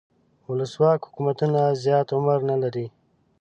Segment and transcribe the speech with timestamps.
[0.49, 2.87] ولسواک حکومتونه زیات عمر نه لري.